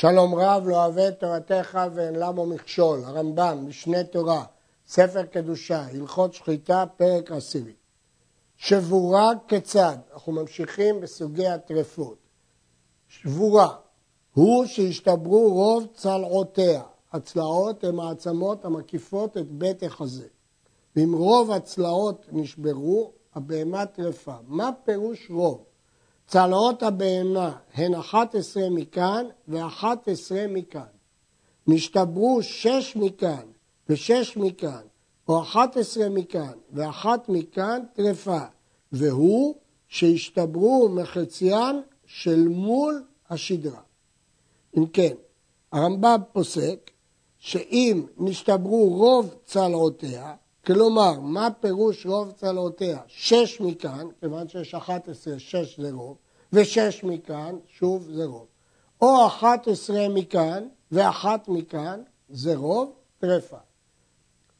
[0.00, 4.44] שלום רב לא אוהב את תורתך ואין למו מכשול, הרמב"ם, משנה תורה,
[4.86, 7.72] ספר קדושה, הלכות שחיטה, פרק עשירי.
[8.56, 9.96] שבורה כיצד?
[10.12, 12.18] אנחנו ממשיכים בסוגי הטרפות.
[13.08, 13.68] שבורה
[14.34, 16.82] הוא שהשתברו רוב צלעותיה.
[17.12, 20.28] הצלעות הן העצמות המקיפות את בית החזה.
[20.96, 24.36] ואם רוב הצלעות נשברו, הבהמה טרפה.
[24.46, 25.64] מה פירוש רוב?
[26.30, 29.86] צלעות הבהמה הן 11 מכאן ו-11
[30.48, 30.90] מכאן.
[31.66, 33.46] נשתברו 6 מכאן
[33.88, 34.82] ו-6 מכאן,
[35.28, 38.40] או 11 מכאן ואחת מכאן טרפה,
[38.92, 39.54] והוא
[39.88, 43.80] שהשתברו מחציין של מול השדרה.
[44.76, 45.14] אם כן,
[45.72, 46.90] הרמב"ם פוסק
[47.38, 50.34] שאם נשתברו רוב צלעותיה,
[50.66, 53.00] כלומר, מה פירוש רוב צלעותיה?
[53.06, 56.16] שש מכאן, כיוון שיש אחת עשרה, שש זה רוב,
[56.52, 58.46] ושש מכאן, שוב זה רוב.
[59.02, 63.56] או אחת עשרה מכאן ואחת מכאן, זה רוב, טרפה.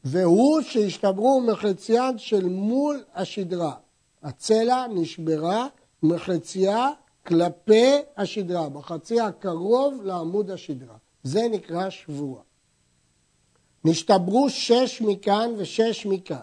[0.04, 3.74] והוא שהשתברו מחציין של מול השדרה.
[4.22, 5.66] הצלע נשברה
[6.02, 6.88] מחצייה
[7.26, 10.96] כלפי השדרה, בחצי הקרוב לעמוד השדרה.
[11.22, 12.42] זה נקרא שבועה.
[13.84, 16.36] נשתברו שש מכאן ושש מכאן.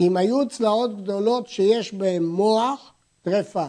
[0.00, 3.66] אם היו צלעות גדולות שיש בהן מוח, טרפה.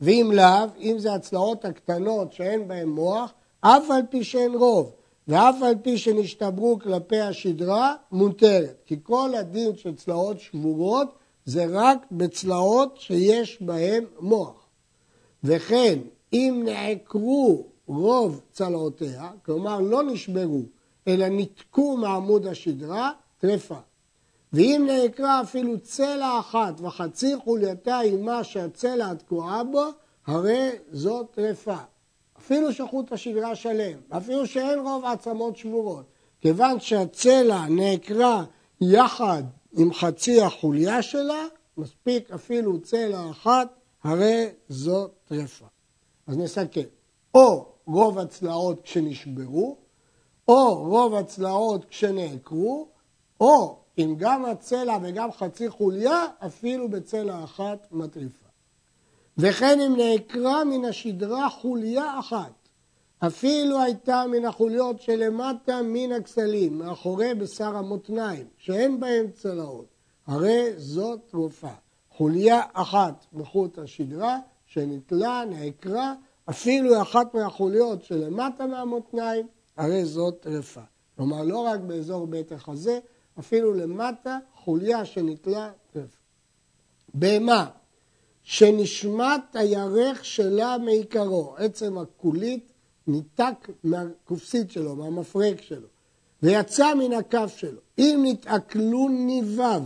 [0.00, 4.92] ואם לאו, אם זה הצלעות הקטנות שאין בהן מוח, אף על פי שאין רוב,
[5.28, 8.82] ואף על פי שנשתברו כלפי השדרה, מותרת.
[8.86, 11.08] כי כל הדין של צלעות שבורות
[11.44, 14.66] זה רק בצלעות שיש בהן מוח.
[15.44, 15.98] וכן,
[16.32, 20.62] אם נעקרו רוב צלעותיה, כלומר לא נשברו,
[21.08, 23.78] אלא ניתקו מעמוד השדרה, טרפה.
[24.52, 29.84] ואם נעקרה אפילו צלע אחת וחצי חולייתה עימה שהצלע תקועה בו,
[30.26, 31.76] הרי זאת טרפה.
[32.38, 36.04] אפילו שחוט השדרה שלם, אפילו שאין רוב עצמות שבורות.
[36.40, 38.44] כיוון שהצלע נעקרה
[38.80, 41.44] יחד עם חצי החוליה שלה,
[41.78, 43.68] מספיק אפילו צלע אחת,
[44.04, 45.66] הרי זאת טרפה.
[46.26, 46.80] אז נסכם.
[47.34, 49.76] או רוב הצלעות כשנשברו,
[50.48, 52.88] או רוב הצלעות כשנעקרו,
[53.40, 58.46] או אם גם הצלע וגם חצי חוליה, אפילו בצלע אחת מטריפה.
[59.38, 62.52] וכן אם נעקרה מן השדרה חוליה אחת,
[63.18, 69.86] אפילו הייתה מן החוליות שלמטה מן הכסלים, מאחורי בשר המותניים, שאין בהם צלעות,
[70.26, 71.72] הרי זאת תרופה.
[72.10, 76.14] חוליה אחת בחוט השדרה, שנתלה, נעקרה,
[76.50, 79.46] אפילו אחת מהחוליות שלמטה מהמותניים,
[79.76, 80.80] הרי זאת טרפה.
[81.16, 82.98] כלומר, לא רק באזור בית החזה,
[83.38, 86.16] אפילו למטה חוליה שנתלה טרפה.
[87.14, 87.66] בהמה
[88.42, 92.72] שנשמת הירך שלה מעיקרו, עצם הכולית
[93.06, 95.88] ניתק מהכופסית שלו, מהמפרק שלו,
[96.42, 97.80] ויצא מן הכף שלו.
[97.98, 99.82] אם נתעכלו ניבב,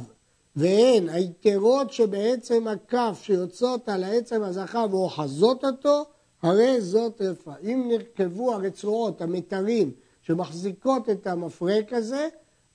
[0.57, 6.05] והן היתרות שבעצם הכף שיוצאות על העצם הזכר ואוחזות אותו,
[6.43, 7.53] הרי זאת טרפה.
[7.62, 9.93] אם נרכבו הרצועות, המתרים,
[10.23, 12.28] שמחזיקות את המפרק הזה,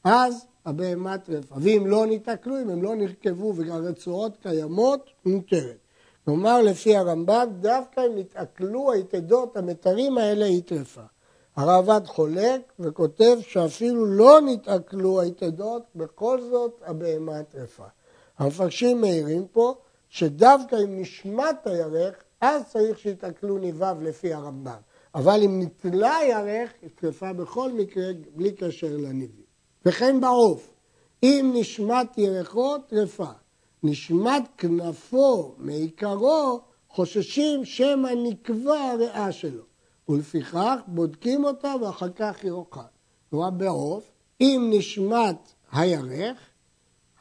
[0.03, 1.55] אז הבהמה טרפה.
[1.57, 5.77] ואם לא ניתקלו, אם הם לא נרכבו והרצועות קיימות, מותרת.
[6.25, 11.01] כלומר, לפי הרמב"ם, דווקא אם נתעכלו היתדות, המתרים האלה, היא טרפה.
[11.55, 17.83] הרעב"ד חולק וכותב שאפילו לא נתעכלו היתדות, בכל זאת הבהמה טרפה.
[18.37, 19.75] המפרשים מעירים פה
[20.09, 24.79] שדווקא אם נשמט הירך, אז צריך שיתעכלו ניבב לפי הרמב"ם.
[25.15, 29.45] אבל אם נתלה הירך, היא תקפה בכל מקרה, בלי קשר לניבים.
[29.85, 30.73] וכן בעוף,
[31.23, 33.31] אם נשמט ירחו, טרפה.
[33.83, 39.63] נשמט כנפו מעיקרו, חוששים שמא נקבע הריאה שלו.
[40.09, 42.83] ולפיכך בודקים אותה ואחר כך ירוחה.
[43.29, 46.37] כלומר בעוף, אם נשמט הירך,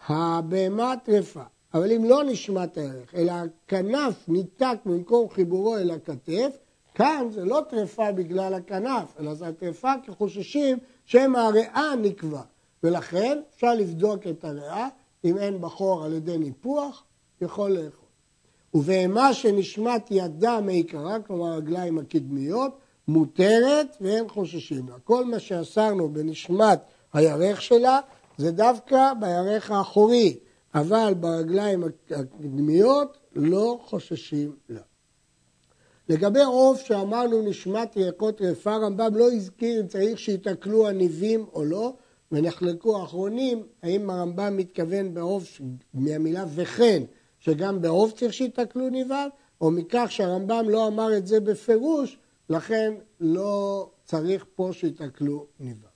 [0.09, 1.43] הבהמה טרפה.
[1.75, 6.59] אבל אם לא נשמט הערך, אלא הכנף ניתק במקום חיבורו אל הכתף,
[6.95, 12.41] כאן זה לא טרפה בגלל הכנף, אלא זה הטרפה כחוששים שמא הריאה נקבע.
[12.83, 14.89] ולכן אפשר לבדוק את הריאה,
[15.25, 17.05] אם אין בחור על ידי ניפוח,
[17.41, 18.09] יכול לאכול.
[18.75, 22.79] ובהמה שנשמט ידה מעיקרה, כלומר הרגליים הקדמיות,
[23.09, 24.95] מותרת ואין חוששים לה.
[25.05, 26.81] כל מה שאסרנו בנשמת
[27.13, 28.01] הירך שלה,
[28.37, 30.39] זה דווקא בירך האחורי,
[30.75, 34.81] אבל ברגליים הקדמיות לא חוששים לה.
[36.09, 41.93] לגבי עוף שאמרנו נשמת ירקות רפה, רמב"ם לא הזכיר אם צריך שיתקלו הניבים או לא,
[42.33, 45.61] ונחלקו האחרונים האם הרמב"ם מתכוון בעוף
[45.95, 47.03] מהמילה וכן,
[47.39, 49.29] שגם בעוף צריך שיתקלו ניביו,
[49.61, 52.19] או מכך שהרמב"ם לא אמר את זה בפירוש,
[52.49, 55.94] לכן לא צריך פה שיתקלו ניבב.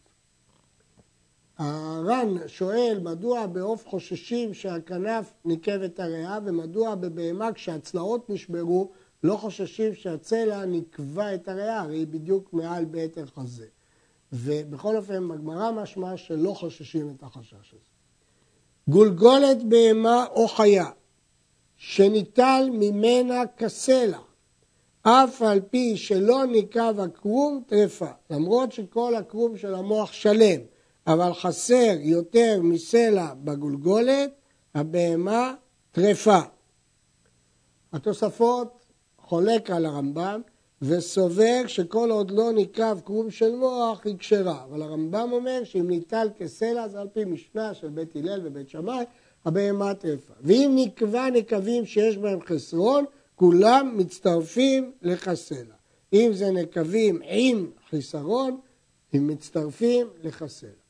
[1.58, 8.90] הר"ן שואל מדוע בעוף חוששים שהכנף ניקב את הריאה ומדוע בבהמה כשהצלעות נשברו
[9.22, 13.66] לא חוששים שהצלע נקבע את הריאה, הרי היא בדיוק מעל בית החזה.
[14.32, 17.88] ובכל אופן בגמרא משמע שלא חוששים את החשש הזה.
[18.88, 20.90] גולגולת בהמה או חיה
[21.76, 24.18] שניטל ממנה כסלע
[25.02, 30.60] אף על פי שלא ניקב הקרום טרפה, למרות שכל הקרום של המוח שלם,
[31.08, 34.30] אבל חסר יותר מסלע בגולגולת,
[34.74, 35.54] הבהמה
[35.92, 36.38] טרפה.
[37.92, 38.86] התוספות
[39.18, 40.40] חולק על הרמב"ם
[40.82, 46.28] וסובר שכל עוד לא נקרב קרום של מוח היא כשרה, אבל הרמב"ם אומר שאם ניטל
[46.38, 49.04] כסלע זה על פי משנה של בית הלל ובית שמאי,
[49.44, 50.34] הבהמה טרפה.
[50.40, 55.74] ואם נקבע נקבים שיש בהם חסרון, כולם מצטרפים לחסלע.
[56.12, 58.60] אם זה נקבים עם חיסרון,
[59.12, 60.87] הם מצטרפים לחסלע.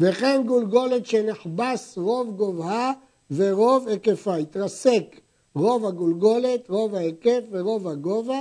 [0.00, 2.92] וכן גולגולת שנחבס רוב גובהה
[3.30, 5.20] ורוב היקפה, התרסק
[5.54, 8.40] רוב הגולגולת, רוב ההיקף ורוב הגובה.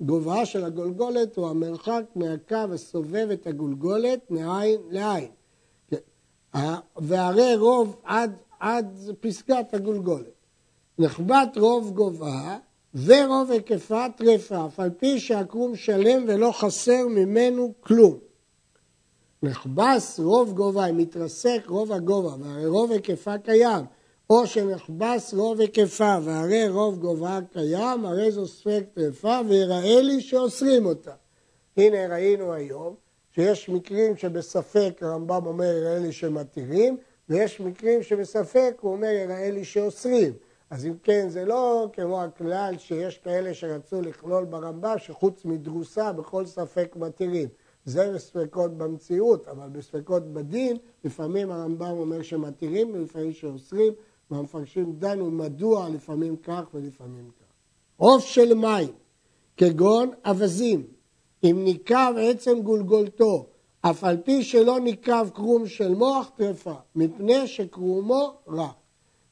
[0.00, 5.28] גובהה של הגולגולת הוא המרחק מהקו הסובב את הגולגולת מעין לעין.
[6.96, 10.36] והרי רוב עד, עד פסקת הגולגולת.
[10.98, 12.58] נחבט רוב גובהה
[13.04, 18.18] ורוב היקפה טרפה, אף על פי שהקרום שלם ולא חסר ממנו כלום.
[19.46, 23.84] נחבס רוב גובה, אם מתרסק רוב הגובה, והרי רוב היקפה קיים,
[24.30, 30.86] או שנחבס רוב היקפה, והרי רוב גובה קיים, הרי זו ספק טרפה, ויראה לי שאוסרים
[30.86, 31.12] אותה.
[31.76, 32.94] הנה ראינו היום
[33.34, 36.96] שיש מקרים שבספק הרמב"ם אומר יראה לי שמתירים,
[37.28, 40.32] ויש מקרים שבספק הוא אומר יראה לי שאוסרים.
[40.70, 46.46] אז אם כן, זה לא כמו הכלל שיש כאלה שרצו לכלול ברמב"ם שחוץ מדרוסה בכל
[46.46, 47.48] ספק מתירים.
[47.86, 53.92] זה בספקות במציאות, אבל בספקות בדין, לפעמים הרמב"ם אומר שמתירים ולפעמים שאוסרים,
[54.30, 57.52] והמפרשים דנו מדוע לפעמים כך ולפעמים כך.
[57.96, 58.88] עוף של מים,
[59.56, 60.86] כגון אווזים,
[61.44, 63.46] אם ניקב עצם גולגולתו,
[63.80, 68.74] אף על פי שלא ניקב קרום של מוח טרפה, מפני שקרומו רך.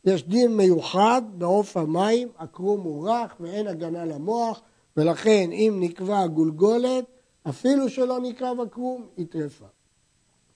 [0.05, 4.61] יש דין מיוחד בעוף המים, הקרום הוא רך ואין הגנה למוח,
[4.97, 7.05] ולכן אם נקבע גולגולת,
[7.49, 9.67] אפילו שלא נקרב הקרום, היא טרפה.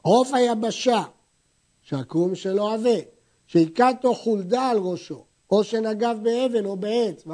[0.02, 1.02] עוף היבשה,
[1.82, 2.98] שהקרום שלו עבה,
[3.46, 7.24] שהכתו חולדה על ראשו, או שנגב באבן או בעץ,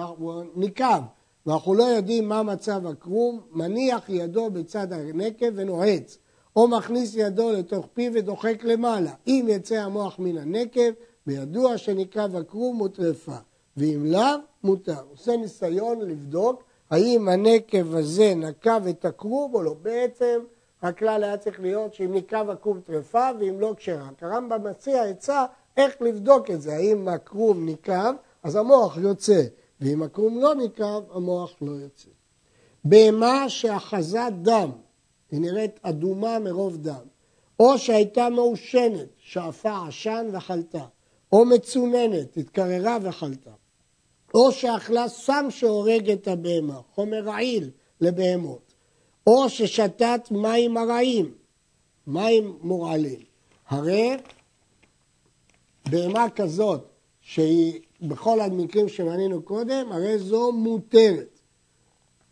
[0.56, 1.00] ניקב,
[1.46, 6.18] ואנחנו לא יודעים מה מצב הקרום, מניח ידו בצד הנקב ונועץ,
[6.56, 9.12] או מכניס ידו לתוך פיו ודוחק למעלה.
[9.26, 10.90] אם יצא המוח מן הנקב,
[11.26, 13.36] בידוע שנקרב הקרום הוא טרפה,
[13.76, 14.20] ואם לאו,
[14.64, 15.00] מותר.
[15.10, 19.74] עושה ניסיון לבדוק האם הנקב הזה נקב את הקרום או לא.
[19.82, 20.40] בעצם
[20.82, 24.08] הכלל היה צריך להיות שאם נקב הקרום טרפה ואם לא כשרה.
[24.20, 25.44] הרמב"ם מציע עצה
[25.76, 29.42] איך לבדוק את זה, האם הקרום נקב, אז המוח יוצא,
[29.80, 32.08] ואם הקרום לא נקב, המוח לא יוצא.
[32.84, 34.70] בהמה שאחזה דם,
[35.30, 37.06] היא נראית אדומה מרוב דם,
[37.60, 40.84] או שהייתה מעושנת, שאפה עשן וחלתה,
[41.32, 43.50] או מצוננת, התקררה וחלתה,
[44.34, 47.70] או שאכלה סם שהורג את הבהמה, חומר רעיל
[48.00, 48.74] לבהמות,
[49.26, 51.34] או ששתת מים הרעים,
[52.06, 53.20] מים מורעלים.
[53.68, 54.16] הרי
[55.90, 56.84] בהמה כזאת,
[57.20, 61.40] שהיא בכל המקרים שמנינו קודם, הרי זו מותרת.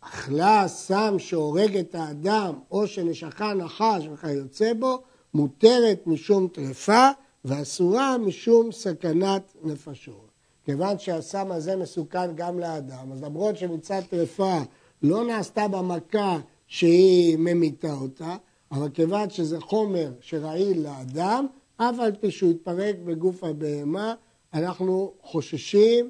[0.01, 5.01] אכלה סם שהורג את האדם, או שנשכה נחש וכיוצא בו,
[5.33, 7.09] מותרת משום טרפה
[7.45, 10.32] ואסורה משום סכנת נפשות.
[10.65, 14.59] כיוון שהסם הזה מסוכן גם לאדם, אז למרות שמצד טרפה
[15.01, 18.35] לא נעשתה במכה שהיא ממיתה אותה,
[18.71, 24.13] אבל כיוון שזה חומר שרעיל לאדם, אף על פי שהוא יתפרק בגוף הבהמה,
[24.53, 26.09] אנחנו חוששים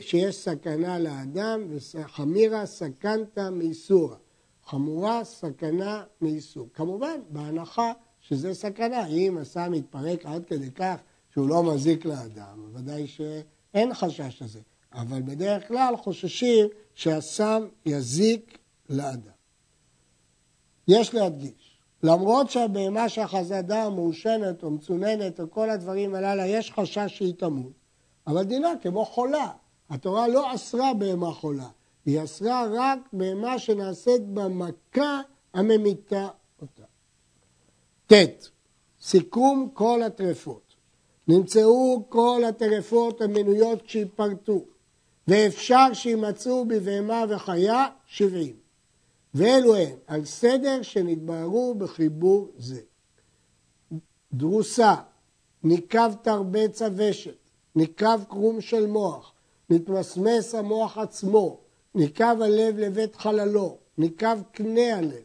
[0.00, 4.14] שיש סכנה לאדם, וחמירה סכנתא מאיסורא.
[4.66, 6.68] חמורה סכנה מאיסור.
[6.74, 9.06] כמובן, בהנחה שזה סכנה.
[9.06, 10.96] אם הסם יתפרק עד כדי כך
[11.32, 13.06] שהוא לא מזיק לאדם, ודאי
[13.76, 14.60] שאין חשש לזה.
[14.92, 19.36] אבל בדרך כלל חוששים שהסם יזיק לאדם.
[20.88, 27.06] יש להדגיש, למרות שהבהמה שאחזה דם מעושנת או מצוננת או כל הדברים הללו, יש חשש
[27.16, 27.72] שהיא תמות,
[28.26, 29.50] אבל דינה כמו חולה.
[29.90, 31.68] התורה לא אסרה בהמה חולה,
[32.06, 35.20] היא אסרה רק בהמה שנעשית במכה
[35.54, 36.28] הממיתה
[36.62, 36.82] אותה.
[38.06, 38.12] ט.
[39.00, 40.65] סיכום כל הטרפות.
[41.28, 44.64] נמצאו כל הטרפות המנויות כשייפרטו,
[45.28, 48.56] ואפשר שימצאו בבהמה וחיה שבעים.
[49.34, 52.80] ואלו הן, על סדר שנתבררו בחיבור זה.
[54.32, 54.94] דרוסה,
[55.64, 57.36] ניקב תרבץ הוושת,
[57.74, 59.32] ניקב קרום של מוח,
[59.70, 61.58] נתמסמס המוח עצמו,
[61.94, 65.24] ניקב הלב לבית חללו, ניקב קנה הלב,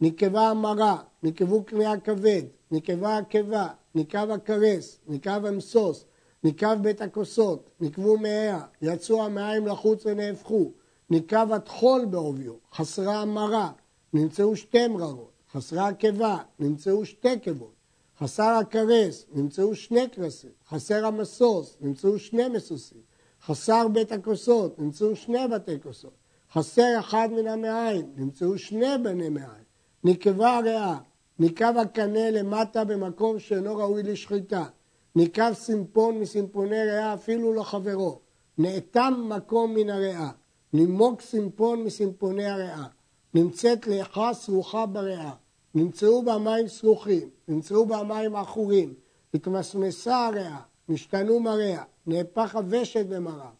[0.00, 2.42] נקבה המרה, נקבו קנה הכבד,
[2.72, 6.04] נקבה הקיבה, ניקב הכרס, ניקב המסוס,
[6.44, 10.72] ניקב בית הכוסות, נקבו מאיה, יצאו המים לחוץ ונהפכו,
[11.10, 13.70] ניקב הטחול בעוביו, חסרה המרה,
[14.12, 17.72] נמצאו שתי מררות, חסרה הקיבה, נמצאו שתי קיבות,
[18.18, 23.00] חסר הכרס, נמצאו שני כרסים, חסר המסוס, נמצאו שני מסוסים,
[23.42, 26.12] חסר בית הכוסות, נמצאו שני בתי כוסות,
[26.52, 29.64] חסר אחד מן המעיים, נמצאו שני בני מעיים,
[30.04, 30.98] נקבה הריאה,
[31.38, 34.64] ניקב הקנה למטה במקום שאינו ראוי לשחיטה,
[35.16, 38.18] ניקב סימפון מסימפוני ריאה אפילו לחברו, לא
[38.58, 40.30] נאטם מקום מן הריאה,
[40.72, 42.84] נימוק סימפון מסימפוני הריאה,
[43.34, 45.32] נמצאת ליחה סרוחה בריאה,
[45.74, 48.94] נמצאו בה מים סרוחים, נמצאו בה מים עכורים,
[49.34, 53.50] התמסמסה הריאה, נשתנו מריה, נהפך הוושת במראה,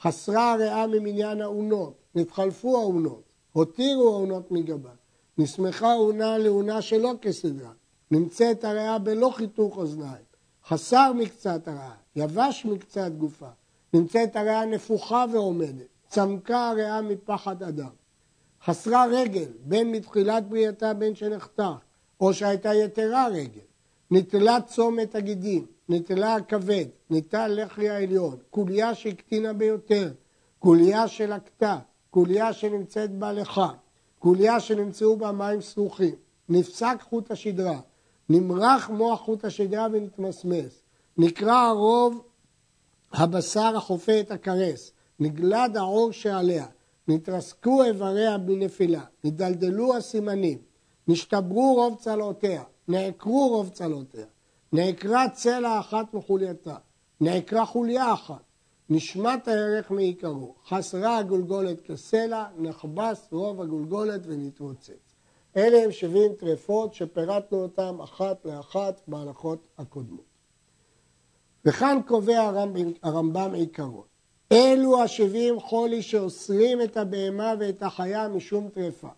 [0.00, 4.90] חסרה הריאה ממניין האונות, נתחלפו האונות, הותירו האונות מגבה,
[5.38, 7.70] נסמכה אונה לאונה שלא כסדרה,
[8.10, 10.24] נמצאת הריאה בלא חיתוך אוזניים,
[10.66, 13.48] חסר מקצת הריאה, יבש מקצת גופה,
[13.94, 17.90] נמצאת הריאה נפוחה ועומדת, צמקה הריאה מפחד אדם.
[18.64, 21.64] חסרה רגל, בין מתחילת בריאתה בין שנחתך,
[22.20, 23.60] או שהייתה יתרה רגל.
[24.10, 30.12] נטלה צומת הגידים, נטלה הכבד, ניטל לחי העליון, קוליה שהקטינה ביותר,
[30.58, 31.78] קוליה שלקתה,
[32.10, 33.68] קוליה שנמצאת בהלכה,
[34.20, 36.14] קוליה שנמצאו בה מים סרוחים,
[36.48, 37.80] נפסק חוט השדרה,
[38.28, 40.82] נמרח מוח חוט השדרה ונתמסמס,
[41.16, 42.22] נקרע הרוב
[43.12, 46.66] הבשר החופה את הכרס, נגלד העור שעליה,
[47.08, 50.58] נתרסקו איבריה בנפילה, נדלדלו הסימנים,
[51.08, 54.26] נשתברו רוב צלעותיה, נעקרו רוב צלעותיה,
[54.72, 56.76] נעקרה צלע אחת מחולייתה,
[57.20, 58.42] נעקרה חוליה אחת,
[58.90, 65.14] נשמט הערך מעיקרו, חסרה הגולגולת כסלע, נחבס רוב הגולגולת ונתרוצץ.
[65.56, 70.24] אלה הם 70 טרפות שפירטנו אותן אחת לאחת בהלכות הקודמות.
[71.64, 72.52] וכאן קובע
[73.02, 74.06] הרמב"ם עיקרון.
[74.52, 79.08] אלו השבעים חולי שאוסרים את הבהמה ואת החיה משום טרפה.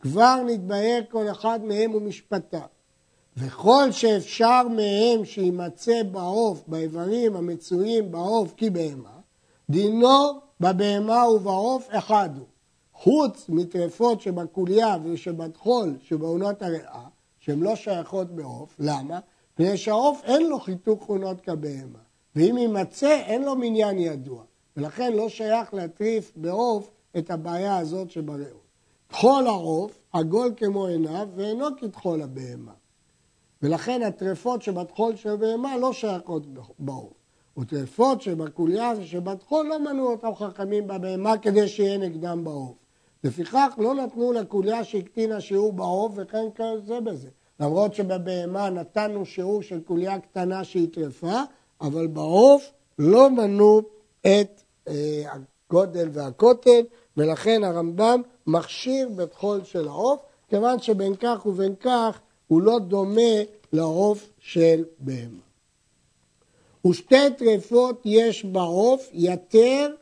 [0.00, 2.66] כבר נתבהר כל אחד מהם ומשפטה.
[3.36, 9.18] וכל שאפשר מהם שימצא בעוף, באיברים המצויים בעוף כבהמה,
[9.70, 12.46] דינו בבהמה ובעוף אחד הוא.
[12.92, 17.04] חוץ מטרפות שבקוליה ושבטחול שבעונות הריאה,
[17.38, 19.20] שהן לא שייכות בעוף, למה?
[19.52, 21.98] מפני שהעוף אין לו חיתוך עונות כבהמה,
[22.36, 24.42] ואם יימצא אין לו מניין ידוע.
[24.76, 28.66] ולכן לא שייך להטריף בעוף את הבעיה הזאת שבריאות.
[29.08, 32.72] טחול העוף עגול כמו עיניו ואינו כטחול הבהמה.
[33.62, 36.42] ולכן הטרפות שבטחול של הבהמה לא שייכות
[36.78, 37.12] בעוף.
[37.58, 42.76] וטרפות שבקוליה ושבטחול לא מנעו אותם חכמים בבהמה כדי שיהיה נגדם בעוף.
[43.24, 47.28] לפיכך לא נתנו לקוליה שהקטינה שיעור בעוף וכן כזה בזה.
[47.60, 51.40] למרות שבבהמה נתנו שיעור של קוליה קטנה שהיא טרפה,
[51.80, 53.82] אבל בעוף לא מנעו
[54.20, 56.80] את הגודל והקוטל,
[57.16, 64.28] ולכן הרמב"ם מכשיר בטחול של העוף, כיוון שבין כך ובין כך הוא לא דומה לעוף
[64.38, 65.46] של בהמה.
[66.86, 69.94] ושתי טרפות יש בעוף יתר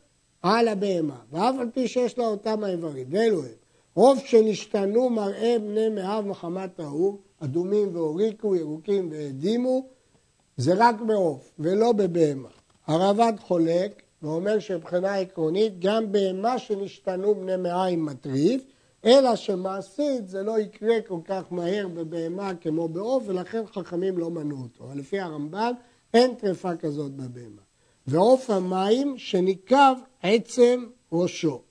[0.43, 3.51] על הבהמה, ואף על פי שיש לה אותם האיברים, ואלו הם.
[3.95, 9.87] עוף שנשתנו מראה בני מאב מחמת ההוא, אדומים והוריקו, ירוקים והדימו,
[10.57, 12.49] זה רק בעוף ולא בבהמה.
[12.87, 18.63] הרב"ד חולק ואומר שמבחינה עקרונית גם בהמה שנשתנו בני מעיים מטריף,
[19.05, 24.63] אלא שמעשית זה לא יקרה כל כך מהר בבהמה כמו בעוף, ולכן חכמים לא מנעו
[24.63, 24.85] אותו.
[24.85, 25.73] אבל לפי הרמב"ן
[26.15, 27.63] אין טרפה כזאת בבהמה.
[28.07, 31.63] ועוף המים שניקב עצם ראשו.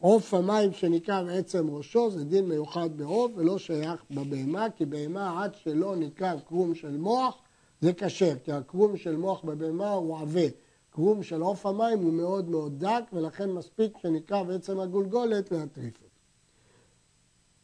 [0.00, 5.54] עוף המים שניקב עצם ראשו זה דין מיוחד בעוף ולא שייך בבהמה, כי בהמה עד
[5.54, 7.38] שלא ניקב קרום של מוח
[7.80, 10.48] זה כשר, כי הקרום של מוח בבהמה הוא עבה.
[10.90, 16.03] קרום של עוף המים הוא מאוד מאוד דק, ולכן מספיק שנקרא בעצם הגולגולת להטריף.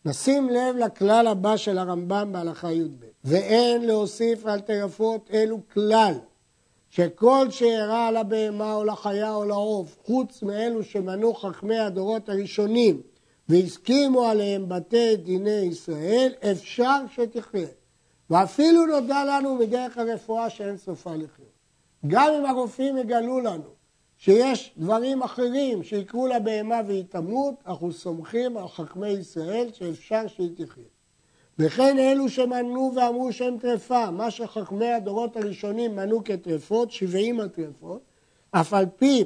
[0.05, 6.15] נשים לב לכלל הבא של הרמב"ם בהלכה י"ב, ואין להוסיף על טרפות אלו כלל,
[6.91, 13.01] שכל שאירע על הבהמה או לחיה או לעוף, חוץ מאלו שמנו חכמי הדורות הראשונים
[13.49, 17.69] והסכימו עליהם בתי דיני ישראל, אפשר שתחיה.
[18.31, 21.51] ואפילו נודע לנו מדרך הרפואה שאין סופה לחיות.
[22.07, 23.80] גם אם הרופאים יגלו לנו
[24.21, 30.85] שיש דברים אחרים שיקרו לבהמה והיא תמות, אנחנו סומכים על חכמי ישראל שאפשר שהיא תחיה.
[31.59, 38.01] וכן אלו שמנו ואמרו שהם טרפה, מה שחכמי הדורות הראשונים מנו כטרפות, שבעים הטרפות,
[38.51, 39.25] אף על פי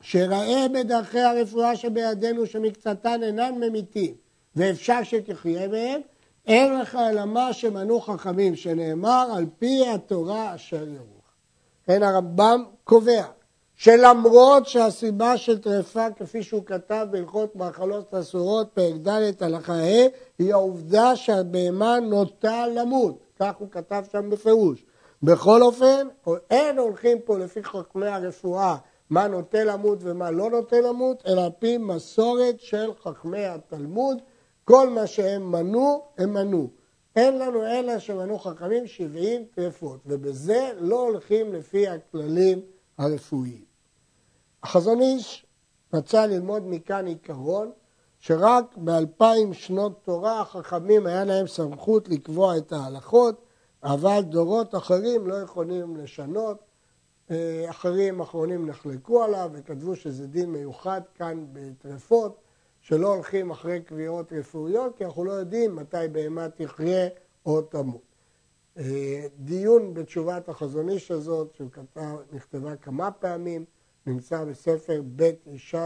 [0.00, 4.14] שראה בדרכי הרפואה שבידינו שמקצתן אינן ממיתים
[4.56, 6.00] ואפשר שתחיה בהם,
[6.46, 11.24] אין לך אלא מה שמנו חכמים, שנאמר על פי התורה אשר ירוך.
[11.86, 13.24] כן הרמב"ם קובע
[13.76, 20.52] שלמרות שהסיבה של טרפה, כפי שהוא כתב בהלכות מאכלות אסורות, פרק ד' הלכה ה', היא
[20.52, 24.84] העובדה שהבהמה נוטה למות, כך הוא כתב שם בפירוש.
[25.22, 26.08] בכל אופן,
[26.50, 28.76] אין הולכים פה לפי חכמי הרפואה
[29.10, 34.18] מה נוטה למות ומה לא נוטה למות, אלא על פי מסורת של חכמי התלמוד,
[34.64, 36.68] כל מה שהם מנו, הם מנו.
[37.16, 42.60] אין לנו אלא שמנו חכמים 70 טרפות, ובזה לא הולכים לפי הכללים
[42.98, 43.64] הרפואיים.
[44.62, 45.46] החזון איש
[45.92, 47.70] רצה ללמוד מכאן עיקרון
[48.18, 53.42] שרק באלפיים שנות תורה החכמים היה להם סמכות לקבוע את ההלכות,
[53.82, 56.58] אבל דורות אחרים לא יכולים לשנות.
[57.30, 62.40] אה, אחרים אחרונים נחלקו עליו וכתבו שזה דין מיוחד כאן בטרפות,
[62.80, 67.08] שלא הולכים אחרי קביעות רפואיות, כי אנחנו לא יודעים מתי בהמה תחיה
[67.46, 68.13] או תמות.
[68.78, 73.64] אה, דיון בתשובת החזון איש הזאת, שנכתבה כמה פעמים,
[74.06, 75.76] נמצא בספר בית ישי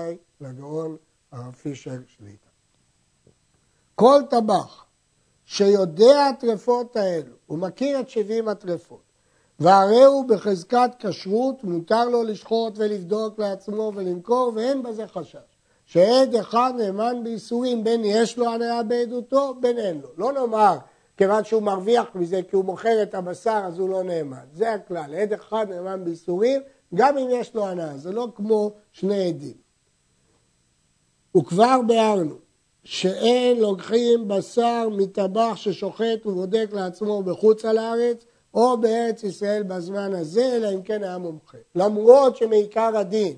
[0.40, 0.96] לגאון
[1.32, 2.48] הרב פישר שליטה.
[3.94, 4.84] כל טבח
[5.44, 9.02] שיודע הטרפות האלו, הוא מכיר את שבעים הטרפות,
[9.60, 15.58] והרי הוא בחזקת כשרות, מותר לו לשחוט ולבדוק לעצמו ולמכור, ואין בזה חשש.
[15.84, 20.08] שעד אחד נאמן בייסורים, בין יש לו הנאה בעדותו, בין אין לו.
[20.16, 20.78] לא נאמר,
[21.18, 24.44] כיוון שהוא מרוויח מזה כי הוא מוכר את הבשר, אז הוא לא נאמן.
[24.52, 26.60] זה הכלל, עד אחד נאמן בייסורים,
[26.94, 29.56] גם אם יש לו הנאה, זה לא כמו שני עדים.
[31.36, 32.34] וכבר ביארנו
[32.84, 40.56] שאין לוקחים בשר מטבח ששוחט ובודק לעצמו בחוץ על הארץ או בארץ ישראל בזמן הזה,
[40.56, 41.58] אלא אם כן היה מומחה.
[41.74, 43.36] למרות שמעיקר הדין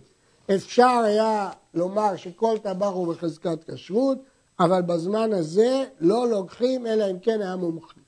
[0.55, 4.19] אפשר היה לומר שכל טבח הוא בחזקת כשרות,
[4.61, 8.01] אבל בזמן הזה לא לוקחים אלא אם כן היה מומחה.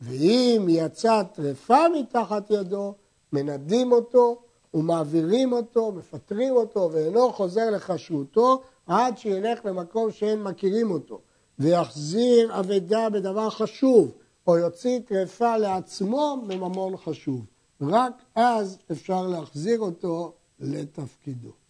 [0.00, 2.94] ואם יצאה טרפה מתחת ידו,
[3.32, 4.42] מנדים אותו
[4.74, 11.20] ומעבירים אותו, מפטרים אותו ואינו חוזר לכשרותו עד שילך למקום שאין מכירים אותו
[11.58, 14.12] ויחזיר אבדה בדבר חשוב
[14.46, 17.44] או יוציא טרפה לעצמו מממון חשוב.
[17.80, 21.65] רק אז אפשר להחזיר אותו לתפקידו.